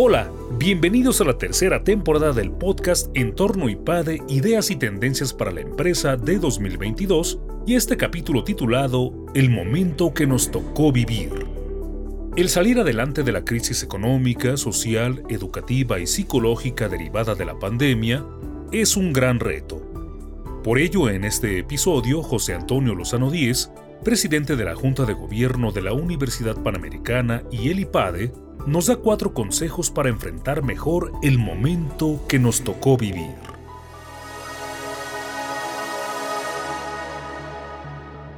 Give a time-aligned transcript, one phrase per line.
[0.00, 5.60] Hola, bienvenidos a la tercera temporada del podcast Entorno IPADE Ideas y Tendencias para la
[5.60, 11.32] Empresa de 2022 y este capítulo titulado El momento que nos tocó vivir.
[12.36, 18.24] El salir adelante de la crisis económica, social, educativa y psicológica derivada de la pandemia
[18.70, 19.82] es un gran reto.
[20.62, 23.72] Por ello, en este episodio, José Antonio Lozano Díez,
[24.04, 28.30] presidente de la Junta de Gobierno de la Universidad Panamericana y el IPADE,
[28.66, 33.34] nos da cuatro consejos para enfrentar mejor el momento que nos tocó vivir.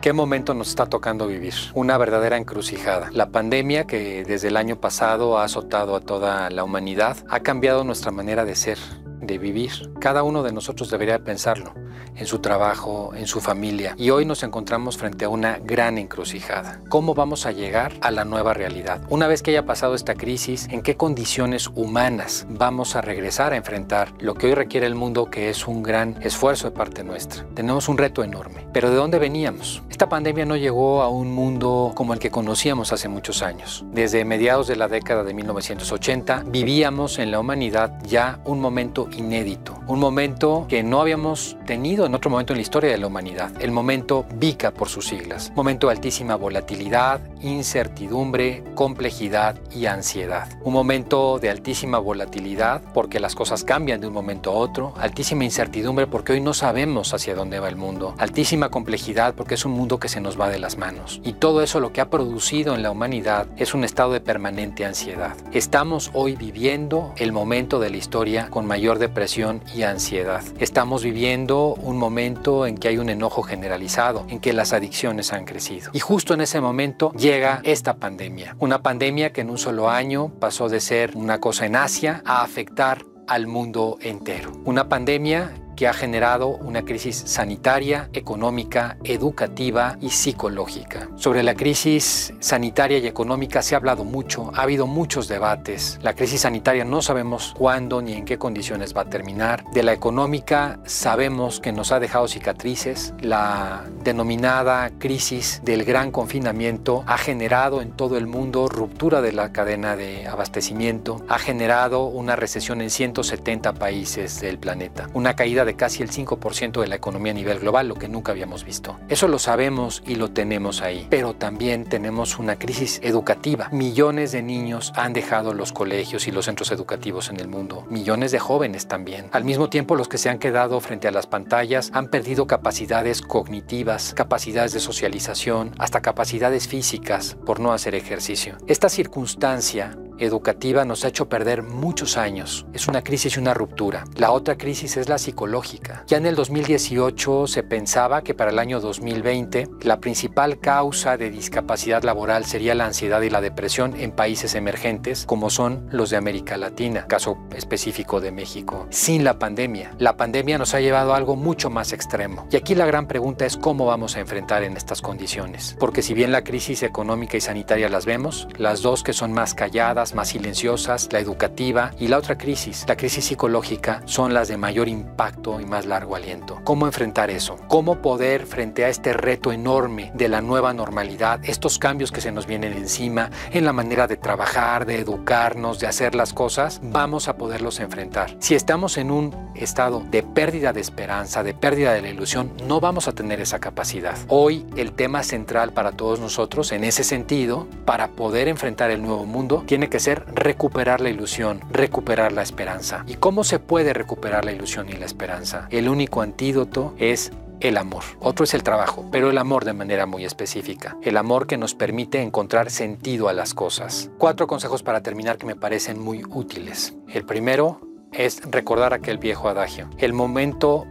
[0.01, 1.53] ¿Qué momento nos está tocando vivir?
[1.75, 3.11] Una verdadera encrucijada.
[3.13, 7.85] La pandemia que desde el año pasado ha azotado a toda la humanidad ha cambiado
[7.85, 8.79] nuestra manera de ser,
[9.21, 9.93] de vivir.
[10.01, 11.75] Cada uno de nosotros debería pensarlo,
[12.17, 13.95] en su trabajo, en su familia.
[13.97, 16.81] Y hoy nos encontramos frente a una gran encrucijada.
[16.89, 19.03] ¿Cómo vamos a llegar a la nueva realidad?
[19.09, 23.57] Una vez que haya pasado esta crisis, ¿en qué condiciones humanas vamos a regresar a
[23.57, 27.45] enfrentar lo que hoy requiere el mundo, que es un gran esfuerzo de parte nuestra?
[27.55, 28.67] Tenemos un reto enorme.
[28.73, 29.83] Pero ¿de dónde veníamos?
[29.91, 33.85] Esta pandemia no llegó a un mundo como el que conocíamos hace muchos años.
[33.93, 39.81] Desde mediados de la década de 1980 vivíamos en la humanidad ya un momento inédito,
[39.87, 43.51] un momento que no habíamos tenido en otro momento en la historia de la humanidad,
[43.61, 50.49] el momento VICA por sus siglas, momento de altísima volatilidad, incertidumbre, complejidad y ansiedad.
[50.63, 55.45] Un momento de altísima volatilidad porque las cosas cambian de un momento a otro, altísima
[55.45, 59.73] incertidumbre porque hoy no sabemos hacia dónde va el mundo, altísima complejidad porque es un
[59.73, 61.21] mundo que se nos va de las manos.
[61.25, 64.85] Y todo eso lo que ha producido en la humanidad es un estado de permanente
[64.85, 65.37] ansiedad.
[65.53, 70.43] Estamos hoy viviendo el momento de la historia con mayor depresión y ansiedad.
[70.59, 75.45] Estamos viviendo un momento en que hay un enojo generalizado, en que las adicciones han
[75.45, 75.91] crecido.
[75.93, 78.57] Y justo en ese momento llega esta pandemia.
[78.59, 82.43] Una pandemia que en un solo año pasó de ser una cosa en Asia a
[82.43, 84.51] afectar al mundo entero.
[84.65, 91.09] Una pandemia que ha generado una crisis sanitaria, económica, educativa y psicológica.
[91.17, 95.99] Sobre la crisis sanitaria y económica se ha hablado mucho, ha habido muchos debates.
[96.03, 99.65] La crisis sanitaria no sabemos cuándo ni en qué condiciones va a terminar.
[99.73, 103.15] De la económica sabemos que nos ha dejado cicatrices.
[103.23, 109.51] La denominada crisis del gran confinamiento ha generado en todo el mundo ruptura de la
[109.51, 115.70] cadena de abastecimiento, ha generado una recesión en 170 países del planeta, una caída de
[115.75, 118.99] casi el 5% de la economía a nivel global, lo que nunca habíamos visto.
[119.09, 121.07] Eso lo sabemos y lo tenemos ahí.
[121.11, 123.69] Pero también tenemos una crisis educativa.
[123.73, 127.85] Millones de niños han dejado los colegios y los centros educativos en el mundo.
[127.91, 129.29] Millones de jóvenes también.
[129.33, 133.23] Al mismo tiempo, los que se han quedado frente a las pantallas han perdido capacidades
[133.23, 138.57] cognitivas, capacidades de socialización, hasta capacidades físicas por no hacer ejercicio.
[138.67, 142.67] Esta circunstancia educativa nos ha hecho perder muchos años.
[142.73, 144.05] Es una crisis y una ruptura.
[144.17, 146.05] La otra crisis es la psicológica.
[146.07, 151.31] Ya en el 2018 se pensaba que para el año 2020 la principal causa de
[151.31, 156.17] discapacidad laboral sería la ansiedad y la depresión en países emergentes como son los de
[156.17, 158.87] América Latina, caso específico de México.
[158.91, 162.47] Sin la pandemia, la pandemia nos ha llevado a algo mucho más extremo.
[162.51, 165.77] Y aquí la gran pregunta es cómo vamos a enfrentar en estas condiciones.
[165.79, 169.55] Porque si bien la crisis económica y sanitaria las vemos, las dos que son más
[169.55, 174.57] calladas, más silenciosas, la educativa y la otra crisis, la crisis psicológica, son las de
[174.57, 176.61] mayor impacto y más largo aliento.
[176.65, 177.57] ¿Cómo enfrentar eso?
[177.69, 182.33] ¿Cómo poder frente a este reto enorme de la nueva normalidad, estos cambios que se
[182.33, 187.29] nos vienen encima en la manera de trabajar, de educarnos, de hacer las cosas, vamos
[187.29, 188.37] a poderlos enfrentar?
[188.41, 192.81] Si estamos en un estado de pérdida de esperanza, de pérdida de la ilusión, no
[192.81, 194.17] vamos a tener esa capacidad.
[194.29, 199.27] Hoy el tema central para todos nosotros en ese sentido, para poder enfrentar el nuevo
[199.27, 203.05] mundo, tiene que ser recuperar la ilusión, recuperar la esperanza.
[203.07, 205.69] ¿Y cómo se puede recuperar la ilusión y la esperanza?
[205.71, 207.31] El único antídoto es
[207.61, 208.03] el amor.
[208.21, 210.97] Otro es el trabajo, pero el amor de manera muy específica.
[211.03, 214.11] El amor que nos permite encontrar sentido a las cosas.
[214.19, 216.95] Cuatro consejos para terminar que me parecen muy útiles.
[217.09, 217.81] El primero
[218.13, 219.89] es recordar aquel viejo adagio.
[219.99, 220.87] El momento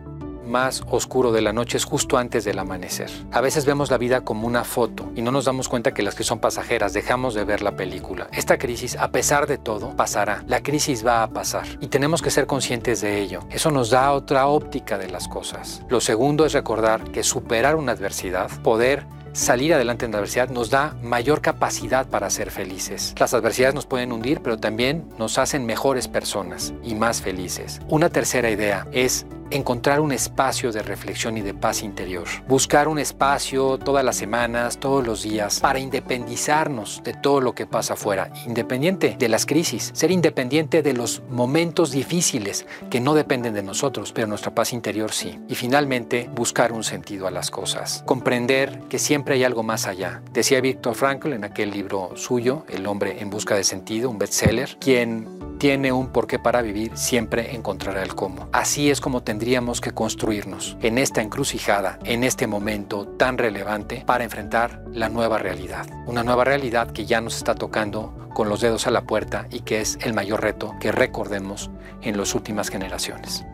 [0.50, 3.10] más oscuro de la noche es justo antes del amanecer.
[3.32, 6.16] A veces vemos la vida como una foto y no nos damos cuenta que las
[6.16, 8.28] que son pasajeras dejamos de ver la película.
[8.34, 10.44] Esta crisis, a pesar de todo, pasará.
[10.48, 13.42] La crisis va a pasar y tenemos que ser conscientes de ello.
[13.50, 15.84] Eso nos da otra óptica de las cosas.
[15.88, 20.70] Lo segundo es recordar que superar una adversidad, poder salir adelante en la adversidad nos
[20.70, 23.14] da mayor capacidad para ser felices.
[23.20, 27.80] Las adversidades nos pueden hundir, pero también nos hacen mejores personas y más felices.
[27.88, 32.28] Una tercera idea es encontrar un espacio de reflexión y de paz interior.
[32.48, 37.66] Buscar un espacio todas las semanas, todos los días, para independizarnos de todo lo que
[37.66, 43.54] pasa afuera, independiente de las crisis, ser independiente de los momentos difíciles que no dependen
[43.54, 45.40] de nosotros, pero nuestra paz interior sí.
[45.48, 48.04] Y finalmente, buscar un sentido a las cosas.
[48.06, 50.22] Comprender que siempre hay algo más allá.
[50.32, 54.78] Decía Víctor Frankl en aquel libro suyo, El hombre en busca de sentido, un bestseller,
[54.80, 58.48] quien tiene un porqué para vivir, siempre encontrará el cómo.
[58.54, 64.24] Así es como tendríamos que construirnos en esta encrucijada, en este momento tan relevante para
[64.24, 65.86] enfrentar la nueva realidad.
[66.08, 69.60] Una nueva realidad que ya nos está tocando con los dedos a la puerta y
[69.60, 71.70] que es el mayor reto que recordemos
[72.02, 73.46] en las últimas generaciones.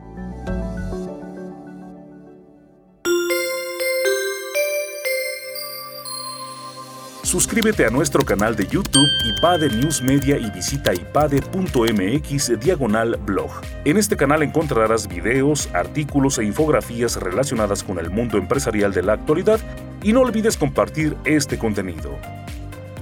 [7.26, 13.50] Suscríbete a nuestro canal de YouTube IPADE News Media y visita ipade.mx diagonal blog.
[13.84, 19.14] En este canal encontrarás videos, artículos e infografías relacionadas con el mundo empresarial de la
[19.14, 19.60] actualidad
[20.04, 22.16] y no olvides compartir este contenido.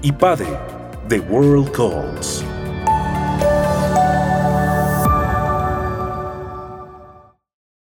[0.04, 0.48] IPADE,
[1.10, 2.43] The World Calls.